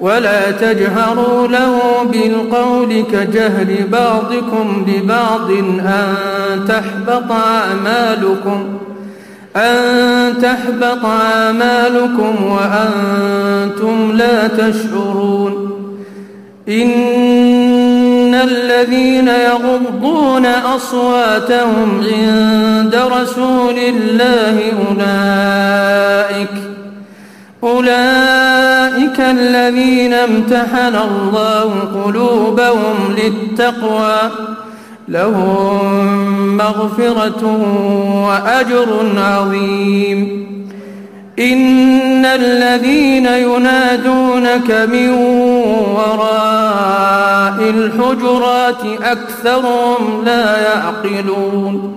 [0.00, 1.78] ولا تجهروا له
[2.12, 5.50] بالقول كجهر بعضكم لبعض
[5.86, 6.14] أن
[6.68, 8.78] تحبط أعمالكم
[9.56, 15.70] أن تحبط أعمالكم وأنتم لا تشعرون.
[16.68, 26.59] إن الذين يغضون أصواتهم عند رسول الله أولئك
[27.64, 31.72] أولئك الذين امتحن الله
[32.04, 34.18] قلوبهم للتقوى
[35.08, 37.44] لهم مغفرة
[38.26, 40.50] وأجر عظيم.
[41.38, 45.10] إن الذين ينادونك من
[45.94, 51.96] وراء الحجرات أكثرهم لا يعقلون.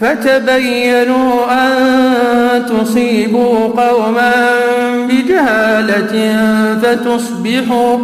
[0.00, 4.32] فتبينوا أن تصيبوا قوما
[5.08, 6.36] بجهالة
[6.82, 7.98] فتصبحوا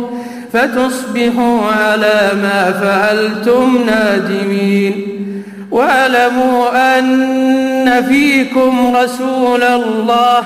[0.52, 4.94] فتصبحوا على ما فعلتم نادمين.
[5.70, 10.42] واعلموا أن فيكم رسول الله.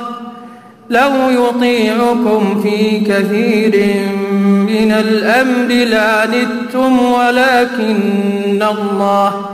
[0.91, 3.95] لو يطيعكم في كثير
[4.43, 9.54] من الأمر لعنتم ولكن الله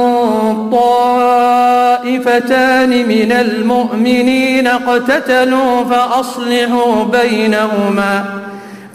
[2.03, 8.41] طائفتان من المؤمنين اقتتلوا فأصلحوا بينهما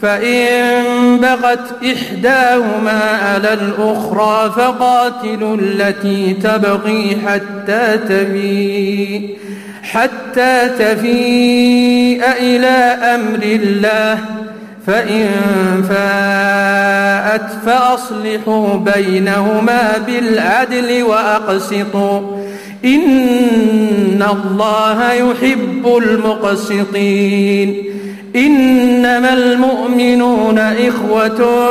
[0.01, 0.83] فإن
[1.17, 9.37] بغت إحداهما على الأخرى فقاتلوا التي تبغي حتى تفيء
[9.83, 14.19] حتى تفيء إلى أمر الله
[14.87, 15.29] فإن
[15.89, 22.21] فاءت فأصلحوا بينهما بالعدل وأقسطوا.
[22.85, 27.83] إن الله يحب المقسطين.
[28.35, 31.67] إنما المؤمنون إخوة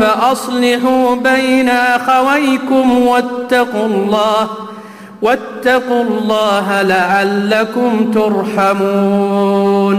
[0.00, 4.48] فأصلحوا بين أخويكم واتقوا الله.
[5.22, 9.96] واتقوا الله لعلكم ترحمون.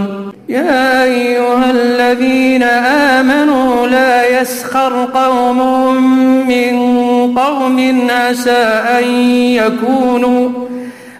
[0.48, 5.94] يا أيها الذين آمنوا لا يسخر قوم
[6.48, 6.74] من
[7.38, 8.64] قوم عسى
[8.98, 9.04] أن
[9.60, 10.48] يكونوا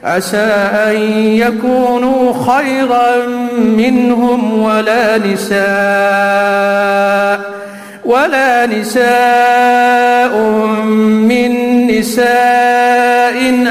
[0.05, 0.51] عسى
[0.89, 0.97] أن
[1.45, 3.27] يكونوا خيرا
[3.59, 5.61] منهم ولا نساء
[8.05, 10.37] ولا نساء
[11.31, 11.51] من
[11.87, 12.50] نساء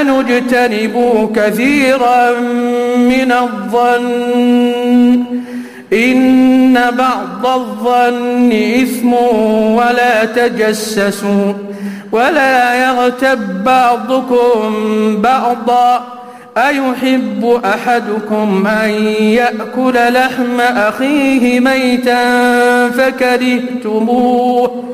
[0.00, 2.40] اجتنبوا كثيرا
[2.96, 5.24] من الظن.
[5.92, 8.52] إن بعض الظن
[8.82, 9.12] إثم
[9.74, 11.52] ولا تجسسوا
[12.12, 14.72] ولا يغتب بعضكم
[15.22, 16.04] بعضا.
[16.56, 18.90] أيحب أحدكم أن
[19.22, 24.84] يأكل لحم أخيه ميتا فكرهتموه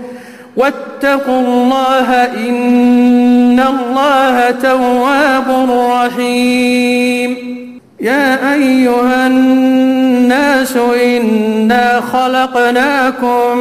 [0.57, 7.55] واتقوا الله إن الله تواب رحيم.
[8.01, 13.59] يا أيها الناس إنا خلقناكم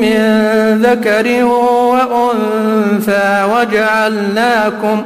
[0.00, 0.20] من
[0.82, 5.02] ذكر وأنثى وجعلناكم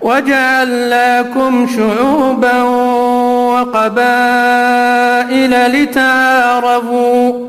[0.00, 2.62] وجعلناكم شعوبا
[3.52, 3.92] وقبائل
[5.72, 7.46] لتعارفوا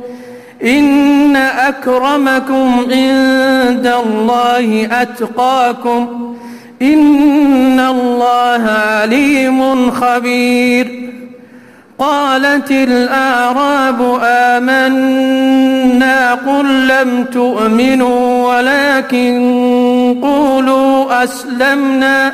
[0.63, 6.35] إن أكرمكم عند الله أتقاكم
[6.81, 11.07] إن الله عليم خبير
[11.99, 19.35] قالت الأعراب آمنا قل لم تؤمنوا ولكن
[20.21, 22.33] قولوا أسلمنا